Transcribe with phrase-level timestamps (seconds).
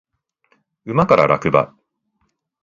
[0.85, 1.75] 馬から落馬